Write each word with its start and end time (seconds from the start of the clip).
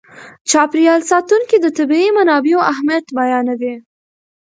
چاپېر 0.49 0.81
یال 0.87 1.01
ساتونکي 1.11 1.57
د 1.61 1.67
طبیعي 1.77 2.09
منابعو 2.17 2.59
اهمیت 2.71 3.05
بیانوي. 3.17 3.75